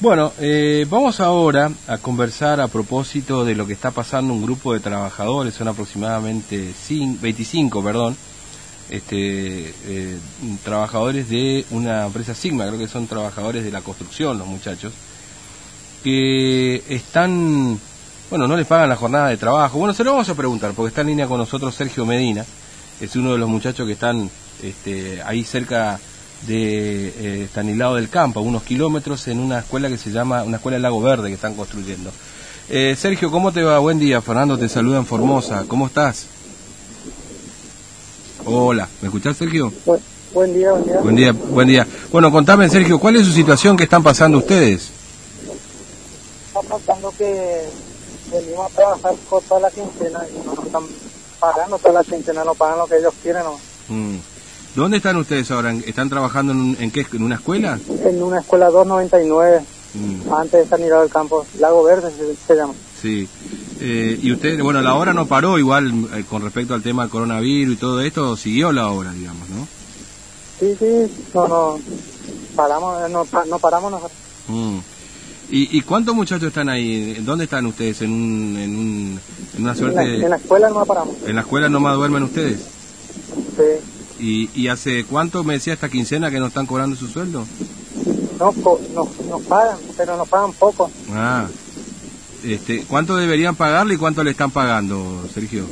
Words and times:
Bueno, 0.00 0.32
eh, 0.40 0.86
vamos 0.88 1.20
ahora 1.20 1.70
a 1.86 1.98
conversar 1.98 2.58
a 2.62 2.68
propósito 2.68 3.44
de 3.44 3.54
lo 3.54 3.66
que 3.66 3.74
está 3.74 3.90
pasando 3.90 4.32
un 4.32 4.42
grupo 4.42 4.72
de 4.72 4.80
trabajadores, 4.80 5.52
son 5.52 5.68
aproximadamente 5.68 6.72
25, 6.88 7.84
perdón, 7.84 8.16
este, 8.88 9.74
eh, 9.84 10.18
trabajadores 10.64 11.28
de 11.28 11.66
una 11.70 12.06
empresa 12.06 12.34
Sigma, 12.34 12.66
creo 12.66 12.78
que 12.78 12.88
son 12.88 13.08
trabajadores 13.08 13.62
de 13.62 13.70
la 13.70 13.82
construcción 13.82 14.38
los 14.38 14.46
muchachos, 14.46 14.94
que 16.02 16.82
están, 16.88 17.78
bueno, 18.30 18.48
no 18.48 18.56
les 18.56 18.66
pagan 18.66 18.88
la 18.88 18.96
jornada 18.96 19.28
de 19.28 19.36
trabajo. 19.36 19.78
Bueno, 19.78 19.92
se 19.92 20.02
lo 20.02 20.12
vamos 20.12 20.30
a 20.30 20.34
preguntar, 20.34 20.72
porque 20.72 20.88
está 20.88 21.02
en 21.02 21.08
línea 21.08 21.26
con 21.26 21.36
nosotros 21.36 21.74
Sergio 21.74 22.06
Medina, 22.06 22.46
es 23.02 23.16
uno 23.16 23.32
de 23.32 23.38
los 23.38 23.50
muchachos 23.50 23.86
que 23.86 23.92
están 23.92 24.30
este, 24.62 25.20
ahí 25.22 25.44
cerca 25.44 26.00
de 26.46 27.48
eh, 27.48 27.48
del 27.54 28.08
Campo, 28.08 28.40
unos 28.40 28.62
kilómetros, 28.62 29.28
en 29.28 29.38
una 29.38 29.60
escuela 29.60 29.88
que 29.88 29.98
se 29.98 30.10
llama, 30.10 30.42
una 30.42 30.56
escuela 30.56 30.76
del 30.76 30.82
Lago 30.82 31.00
Verde 31.00 31.28
que 31.28 31.34
están 31.34 31.54
construyendo. 31.54 32.10
Eh, 32.68 32.96
Sergio, 32.98 33.30
¿cómo 33.30 33.52
te 33.52 33.62
va? 33.62 33.78
Buen 33.78 33.98
día, 33.98 34.22
Fernando 34.22 34.56
te 34.56 34.68
saluda 34.68 34.98
en 34.98 35.06
Formosa, 35.06 35.64
¿cómo 35.66 35.86
estás? 35.86 36.26
Hola, 38.44 38.88
¿me 39.02 39.08
escuchás, 39.08 39.36
Sergio? 39.36 39.72
buen 40.32 40.54
día, 40.54 40.70
buen 40.70 40.84
día. 40.84 41.00
Buen 41.00 41.16
día, 41.16 41.32
buen 41.32 41.68
día. 41.68 41.86
Bueno, 42.12 42.30
contame, 42.30 42.68
Sergio, 42.68 42.98
¿cuál 42.98 43.16
es 43.16 43.26
su 43.26 43.32
situación 43.32 43.76
que 43.76 43.84
están 43.84 44.02
pasando 44.02 44.38
ustedes? 44.38 44.88
Está 46.46 46.60
pasando 46.62 47.12
que 47.18 47.62
venimos 48.32 48.70
a 48.70 48.74
trabajar 48.74 49.14
por 49.28 49.42
toda 49.42 49.60
la 49.60 49.70
quincena 49.70 50.20
y 50.32 50.46
nos 50.46 50.64
están 50.64 50.84
pagando 51.38 51.78
toda 51.78 51.94
la 51.94 52.04
quincena, 52.04 52.44
no 52.44 52.54
pagan 52.54 52.78
lo 52.78 52.86
que 52.86 52.98
ellos 52.98 53.14
quieren, 53.22 53.42
¿no? 53.42 53.58
Mm. 53.88 54.18
¿Dónde 54.74 54.98
están 54.98 55.16
ustedes 55.16 55.50
ahora? 55.50 55.72
¿Están 55.72 56.08
trabajando 56.08 56.52
en, 56.52 56.76
en 56.78 56.90
qué? 56.90 57.04
¿En 57.12 57.22
una 57.22 57.34
escuela? 57.36 57.78
En 58.04 58.22
una 58.22 58.40
escuela 58.40 58.66
299, 58.66 59.62
mm. 59.94 60.32
antes 60.32 60.60
de 60.60 60.66
San 60.66 60.80
Miguel 60.80 61.00
del 61.00 61.10
Campo, 61.10 61.44
Lago 61.58 61.82
Verde 61.82 62.12
se, 62.46 62.54
llama. 62.54 62.74
Sí. 63.00 63.28
Eh, 63.80 64.18
y 64.22 64.32
usted, 64.32 64.60
bueno, 64.62 64.80
la 64.80 64.94
obra 64.94 65.12
no 65.12 65.26
paró 65.26 65.58
igual 65.58 66.08
eh, 66.14 66.24
con 66.28 66.42
respecto 66.42 66.74
al 66.74 66.82
tema 66.82 67.02
del 67.02 67.10
coronavirus 67.10 67.74
y 67.74 67.78
todo 67.78 68.00
esto, 68.00 68.36
siguió 68.36 68.70
la 68.70 68.88
obra, 68.88 69.12
digamos, 69.12 69.48
¿no? 69.48 69.66
Sí, 70.60 70.76
sí, 70.78 71.10
no, 71.34 71.48
no, 71.48 71.78
paramos, 72.54 73.02
eh, 73.04 73.08
no, 73.10 73.26
no 73.46 73.58
paramos 73.58 73.90
nosotros. 73.90 74.18
Mm. 74.48 74.78
¿Y, 75.52 75.78
¿Y 75.78 75.80
cuántos 75.80 76.14
muchachos 76.14 76.46
están 76.46 76.68
ahí? 76.68 77.14
¿Dónde 77.22 77.44
están 77.44 77.66
ustedes? 77.66 78.02
¿En, 78.02 78.12
un, 78.12 78.56
en, 78.56 78.78
un, 78.78 79.20
en 79.56 79.62
una 79.62 79.74
suerte? 79.74 80.00
En 80.00 80.18
la, 80.18 80.24
en 80.26 80.30
la 80.30 80.36
escuela 80.36 80.70
no 80.70 80.86
paramos. 80.86 81.16
¿En 81.26 81.34
la 81.34 81.40
escuela 81.40 81.68
no 81.68 81.80
más 81.80 81.96
duermen 81.96 82.22
ustedes? 82.22 82.60
Sí. 83.56 83.89
¿Y, 84.20 84.50
¿Y 84.54 84.68
hace 84.68 85.04
cuánto 85.04 85.42
me 85.44 85.54
decía 85.54 85.72
esta 85.72 85.88
quincena 85.88 86.30
que 86.30 86.38
no 86.38 86.48
están 86.48 86.66
cobrando 86.66 86.94
su 86.94 87.08
sueldo? 87.08 87.46
No, 88.38 88.54
no, 88.94 89.08
nos 89.28 89.42
pagan, 89.42 89.78
pero 89.96 90.16
nos 90.16 90.28
pagan 90.28 90.52
poco. 90.52 90.90
Ah, 91.10 91.46
este, 92.44 92.84
¿cuánto 92.84 93.16
deberían 93.16 93.54
pagarle 93.54 93.94
y 93.94 93.96
cuánto 93.96 94.22
le 94.22 94.30
están 94.30 94.50
pagando, 94.50 95.26
Sergio? 95.32 95.66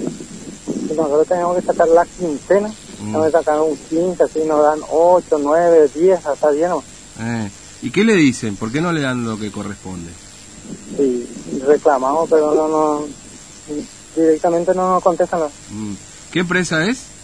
Nosotros 0.94 1.26
tenemos 1.26 1.56
que 1.56 1.62
sacar 1.62 1.88
la 1.88 2.04
quincena, 2.04 2.68
mm. 2.68 3.06
tenemos 3.06 3.26
que 3.26 3.32
sacar 3.32 3.60
un 3.60 3.76
15, 3.76 4.22
así 4.22 4.40
nos 4.46 4.62
dan 4.62 4.80
8, 4.90 5.38
9, 5.40 5.90
10, 5.94 6.26
hasta 6.26 6.52
lleno. 6.52 6.82
Eh, 7.20 7.50
¿Y 7.82 7.90
qué 7.90 8.04
le 8.04 8.14
dicen? 8.14 8.56
¿Por 8.56 8.72
qué 8.72 8.80
no 8.80 8.92
le 8.92 9.00
dan 9.00 9.24
lo 9.24 9.38
que 9.38 9.50
corresponde? 9.50 10.10
Sí, 10.96 11.26
reclamamos, 11.66 12.28
pero 12.28 12.54
no, 12.54 12.68
no 12.68 13.04
directamente 14.16 14.74
no 14.74 14.94
nos 14.94 15.02
contestan. 15.02 15.40
Mm. 15.70 15.94
¿Qué 16.32 16.40
empresa 16.40 16.84
es? 16.86 17.17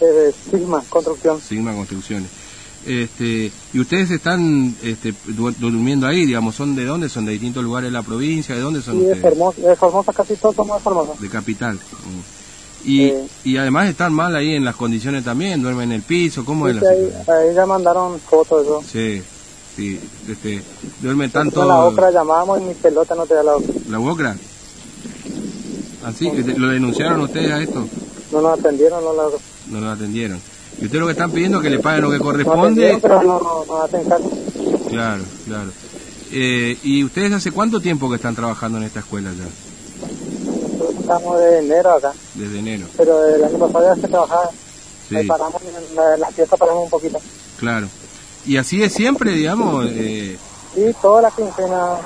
Eh, 0.00 0.32
Sigma 0.50 0.82
Construcción. 0.88 1.40
Sigma 1.40 1.74
Construcciones. 1.74 2.28
Este, 2.86 3.50
y 3.72 3.80
ustedes 3.80 4.12
están 4.12 4.76
este, 4.82 5.12
durmiendo 5.26 6.06
ahí, 6.06 6.24
digamos, 6.24 6.54
¿son 6.54 6.76
de 6.76 6.84
dónde? 6.84 7.08
¿Son 7.08 7.24
de 7.24 7.32
distintos 7.32 7.64
lugares 7.64 7.88
de 7.88 7.92
la 7.92 8.04
provincia? 8.04 8.54
¿De 8.54 8.60
dónde 8.60 8.80
son 8.80 8.94
sí, 8.94 9.00
ustedes? 9.00 9.22
De 9.22 9.28
Formosa, 9.28 9.60
de 9.60 9.76
Formosa, 9.76 10.12
casi 10.12 10.36
todos 10.36 10.54
somos 10.54 10.76
de 10.76 10.82
Formosa. 10.84 11.12
De 11.18 11.28
capital. 11.28 11.74
Mm. 11.74 12.88
Y, 12.88 13.04
eh. 13.06 13.26
y 13.42 13.56
además 13.56 13.88
están 13.88 14.12
mal 14.12 14.36
ahí 14.36 14.54
en 14.54 14.64
las 14.64 14.76
condiciones 14.76 15.24
también, 15.24 15.60
duermen 15.60 15.90
en 15.90 15.96
el 15.96 16.02
piso, 16.02 16.44
¿cómo 16.44 16.68
es 16.68 16.76
la 16.76 16.88
ahí, 16.88 17.12
ahí, 17.26 17.54
ya 17.54 17.66
mandaron 17.66 18.20
fotos 18.20 18.62
eso. 18.62 18.84
Sí, 18.86 19.20
sí, 19.74 20.00
este, 20.30 20.62
duermen 21.02 21.32
tanto... 21.32 21.64
la 21.64 21.80
ocra 21.80 22.12
llamamos 22.12 22.60
y 22.60 22.64
mi 22.66 22.74
pelota 22.74 23.16
no 23.16 23.26
te 23.26 23.34
da 23.34 23.42
la 23.42 23.56
ocra. 23.56 23.74
¿La 23.88 23.98
ocra? 23.98 24.36
¿Así? 26.04 26.28
¿Ah, 26.28 26.54
¿Lo 26.56 26.68
denunciaron 26.68 27.20
ustedes 27.22 27.50
a 27.50 27.60
esto? 27.60 27.84
No 28.30 28.40
nos 28.40 28.60
atendieron, 28.60 29.02
no 29.02 29.12
la 29.12 29.24
no 29.68 29.80
nos 29.80 29.96
atendieron. 29.96 30.40
Y 30.80 30.86
usted 30.86 30.98
lo 30.98 31.06
que 31.06 31.12
están 31.12 31.30
pidiendo 31.30 31.58
es 31.58 31.64
que 31.64 31.70
le 31.70 31.78
paguen 31.78 32.02
lo 32.02 32.10
que 32.10 32.18
corresponde. 32.18 32.92
No 32.92 33.00
pero 33.00 33.22
no, 33.22 33.64
no, 33.66 33.82
hacen 33.82 34.04
caso. 34.04 34.30
Claro, 34.88 35.24
claro. 35.46 35.70
Eh, 36.32 36.76
¿Y 36.82 37.04
ustedes 37.04 37.32
hace 37.32 37.50
cuánto 37.50 37.80
tiempo 37.80 38.10
que 38.10 38.16
están 38.16 38.34
trabajando 38.34 38.78
en 38.78 38.84
esta 38.84 39.00
escuela 39.00 39.30
ya? 39.32 39.46
Estamos 41.00 41.38
de 41.38 41.58
enero 41.60 41.90
acá. 41.92 42.12
Desde 42.34 42.58
enero. 42.58 42.86
Pero 42.96 43.26
el 43.26 43.44
año 43.44 43.58
pasado 43.58 43.94
ya 43.94 44.00
se 44.00 44.08
trabajaba. 44.08 44.50
Sí. 45.08 45.16
Ahí 45.16 45.26
paramos, 45.26 45.62
en 45.62 45.96
la, 45.96 46.16
la, 46.16 46.28
fiesta 46.28 46.56
paramos 46.56 46.84
un 46.84 46.90
poquito. 46.90 47.20
Claro. 47.58 47.88
¿Y 48.44 48.56
así 48.56 48.82
es 48.82 48.92
siempre, 48.92 49.32
digamos? 49.32 49.86
Eh... 49.88 50.36
Sí, 50.74 50.94
toda 51.00 51.22
la 51.22 51.30
quincena 51.30 51.96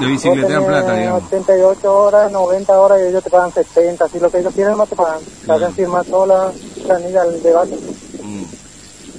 de 0.00 0.06
bicicletean 0.06 0.64
plata, 0.64 0.94
digamos. 0.94 1.22
88 1.24 1.94
horas, 1.94 2.32
90 2.32 2.80
horas 2.80 2.98
y 3.00 3.08
ellos 3.08 3.22
te 3.22 3.30
pagan 3.30 3.52
70, 3.52 4.08
si 4.08 4.18
lo 4.18 4.30
que 4.30 4.38
ellos 4.38 4.54
quieren 4.54 4.76
no 4.76 4.86
te 4.86 4.96
pagan. 4.96 5.20
Te 5.46 5.52
hacen 5.52 5.74
firmar 5.74 6.04
toda 6.04 6.52
la 6.84 6.96
planilla 6.98 7.24
del 7.24 7.42
debate. 7.42 7.76
Mm. 8.22 8.44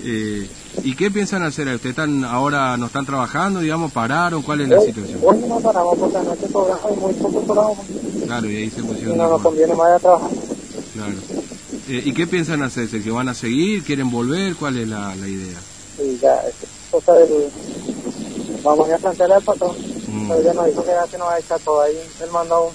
Eh, 0.08 0.50
¿Y 0.84 0.96
qué 0.96 1.10
piensan 1.10 1.42
hacer? 1.44 1.68
¿Ustedes 1.68 1.92
están 1.92 2.24
ahora 2.24 2.78
no 2.78 2.88
están 2.88 3.06
trabajando, 3.06 3.60
digamos, 3.60 3.92
pararon? 3.92 4.44
¿Cuál 4.44 4.62
es 4.62 4.70
la 4.70 4.82
situación? 4.82 5.20
Hoy 5.24 5.38
no 5.48 5.60
paramos 5.60 5.98
porque 5.98 6.18
anoche 6.18 6.48
cobramos 6.52 6.92
y 6.92 7.00
muy 7.00 7.14
poco 7.14 7.42
cobramos. 7.42 7.78
Claro, 8.26 8.50
y 8.50 8.56
ahí 8.56 8.70
se 8.70 8.84
pusieron. 8.84 9.16
Y 9.16 9.18
no 9.18 9.30
nos 9.30 9.42
conviene 9.42 9.74
más 9.74 9.92
a 9.94 10.00
trabajar. 10.00 10.30
Claro. 10.94 11.14
Eh, 11.88 12.02
¿Y 12.06 12.14
qué 12.14 12.28
piensan 12.28 12.62
hacer? 12.62 12.88
¿Que 12.90 13.12
van 13.12 13.30
a 13.30 13.34
seguir? 13.34 13.84
¿Quieren 13.84 14.12
volver? 14.12 14.56
¿Cuál 14.56 14.78
es 14.78 14.88
la, 14.88 15.16
la 15.16 15.28
idea? 15.28 15.60
Sí, 15.98 16.20
ya, 16.22 16.36
es 16.48 16.56
cosa 16.92 17.14
del... 17.14 17.50
Vamos 18.64 18.90
a 18.90 18.98
plantearle 18.98 19.36
al 19.36 19.44
patrón. 19.44 19.76
Mm. 20.08 20.28
Pero 20.28 20.42
ya 20.44 20.54
nos 20.54 20.66
dijo 20.68 20.84
que 20.84 20.90
ya 20.92 21.08
se 21.08 21.18
nos 21.18 21.28
va 21.28 21.34
a 21.34 21.40
echar 21.40 21.60
todo 21.60 21.82
ahí. 21.82 21.98
Él 22.22 22.30
mandó, 22.32 22.72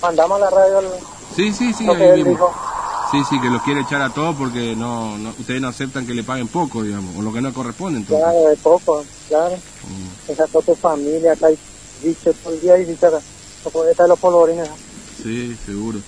mandamos 0.00 0.40
la 0.40 0.50
radio 0.50 0.80
el, 0.80 0.86
Sí, 1.34 1.52
sí, 1.52 1.72
sí, 1.72 1.84
lo 1.84 1.94
que 1.94 2.10
él 2.10 2.24
dijo. 2.24 2.52
Sí, 3.12 3.22
sí, 3.28 3.40
que 3.40 3.50
los 3.50 3.62
quiere 3.62 3.82
echar 3.82 4.00
a 4.00 4.08
todos 4.08 4.34
porque 4.34 4.74
no, 4.74 5.18
no, 5.18 5.34
ustedes 5.38 5.60
no 5.60 5.68
aceptan 5.68 6.06
que 6.06 6.14
le 6.14 6.24
paguen 6.24 6.48
poco, 6.48 6.82
digamos, 6.82 7.14
o 7.14 7.20
lo 7.20 7.30
que 7.30 7.42
no 7.42 7.52
corresponde. 7.52 8.00
Entonces. 8.00 8.24
Claro, 8.24 8.48
de 8.48 8.56
poco, 8.56 9.04
claro. 9.28 9.54
Mm. 9.54 10.32
Esa 10.32 10.46
toda 10.46 10.64
tu 10.64 10.74
familia, 10.74 11.34
acá 11.34 11.48
hay 11.48 11.58
dicho 12.02 12.32
todo 12.42 12.54
el 12.54 12.60
día 12.62 12.78
y. 12.78 12.90
Esta 12.90 13.10
de 13.10 14.08
los 14.08 14.18
polvorines. 14.18 14.68
Sí, 15.22 15.54
seguro. 15.66 15.98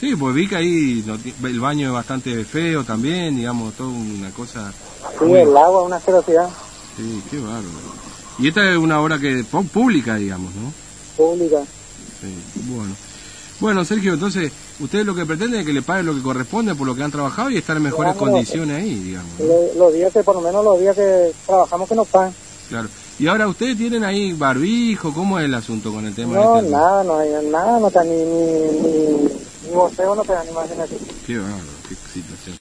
Sí, 0.00 0.16
pues 0.16 0.34
vi 0.34 0.48
que 0.48 0.56
ahí 0.56 1.04
el 1.44 1.60
baño 1.60 1.88
es 1.88 1.92
bastante 1.92 2.44
feo 2.44 2.82
también, 2.82 3.36
digamos, 3.36 3.74
todo 3.74 3.90
una 3.90 4.30
cosa... 4.30 4.72
Sí, 5.18 5.32
el 5.32 5.56
agua, 5.56 5.82
una 5.82 6.00
ferocidad. 6.00 6.48
Sí, 6.96 7.22
qué 7.30 7.38
bárbaro. 7.38 7.68
Y 8.38 8.48
esta 8.48 8.70
es 8.70 8.78
una 8.78 9.00
obra 9.00 9.18
que 9.18 9.44
pública, 9.44 10.16
digamos, 10.16 10.52
¿no? 10.54 10.72
Pública. 11.16 11.62
Sí, 12.20 12.34
bueno. 12.68 12.94
Bueno, 13.60 13.84
Sergio, 13.84 14.14
entonces, 14.14 14.52
ustedes 14.80 15.06
lo 15.06 15.14
que 15.14 15.24
pretenden 15.24 15.60
es 15.60 15.66
que 15.66 15.72
le 15.72 15.82
paguen 15.82 16.06
lo 16.06 16.14
que 16.14 16.22
corresponde 16.22 16.74
por 16.74 16.86
lo 16.86 16.94
que 16.94 17.02
han 17.02 17.10
trabajado 17.10 17.50
y 17.50 17.56
estar 17.56 17.76
en 17.76 17.84
mejores 17.84 18.14
condiciones 18.16 18.82
ahí, 18.82 18.94
digamos. 18.94 19.32
Los 19.76 19.92
días 19.92 20.12
que, 20.12 20.22
por 20.22 20.34
lo 20.36 20.40
menos 20.40 20.64
los 20.64 20.80
días 20.80 20.96
que 20.96 21.32
trabajamos 21.46 21.88
que 21.88 21.94
nos 21.94 22.08
pagan. 22.08 22.34
Claro. 22.68 22.88
Y 23.18 23.28
ahora, 23.28 23.46
¿ustedes 23.46 23.78
tienen 23.78 24.02
ahí 24.02 24.32
barbijo? 24.32 25.12
¿Cómo 25.12 25.38
es 25.38 25.44
el 25.44 25.54
asunto 25.54 25.92
con 25.92 26.04
el 26.04 26.14
tema? 26.14 26.34
No, 26.34 26.58
este? 26.58 26.70
nada, 26.70 27.04
no 27.04 27.16
hay 27.16 27.30
nada, 27.48 27.78
no 27.78 27.86
está 27.86 28.02
ni, 28.02 28.16
ni, 28.16 28.24
ni, 28.24 28.98
ni 29.68 29.74
no 29.74 29.88
te 29.88 30.32
da, 30.32 30.44
ni 30.44 30.50
más 30.50 30.68
Qué 31.24 31.38
bárbaro, 31.38 31.62
qué 31.88 31.94
situación. 31.94 32.52